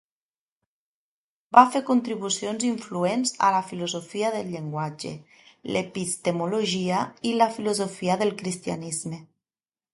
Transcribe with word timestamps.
Va 1.57 1.63
fer 1.75 1.81
contribucions 1.89 2.65
influents 2.69 3.35
a 3.49 3.51
la 3.57 3.61
filosofia 3.73 4.33
del 4.37 4.51
llenguatge, 4.55 5.13
l'epistemologia, 5.77 7.05
i 7.33 7.39
la 7.45 7.53
filosofia 7.59 8.21
del 8.25 8.37
cristianisme. 8.45 9.25